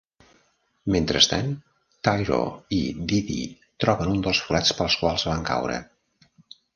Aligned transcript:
Mentrestant, 0.93 1.49
Tyro 2.07 2.39
i 2.77 2.79
Didi 3.11 3.37
troben 3.85 4.15
un 4.15 4.23
dels 4.29 4.39
forats 4.47 4.73
pels 4.81 4.97
quals 5.03 5.27
van 5.31 5.45
caure. 5.51 5.77